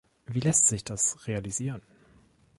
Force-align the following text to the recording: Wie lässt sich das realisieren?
Wie 0.25 0.39
lässt 0.39 0.67
sich 0.67 0.83
das 0.83 1.27
realisieren? 1.27 1.83